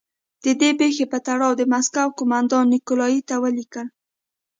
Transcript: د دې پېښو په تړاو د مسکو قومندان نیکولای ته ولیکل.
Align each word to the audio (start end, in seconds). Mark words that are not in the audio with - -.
د 0.43 0.45
دې 0.61 0.69
پېښو 0.79 1.05
په 1.11 1.17
تړاو 1.27 1.53
د 1.59 1.61
مسکو 1.71 2.05
قومندان 2.17 2.65
نیکولای 2.73 3.15
ته 3.29 3.35
ولیکل. 3.43 3.87